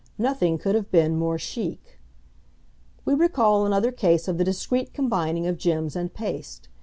[0.17, 1.99] Nothing could have been more chic.
[3.05, 6.69] We recall another case of the discreet combining of gems and paste.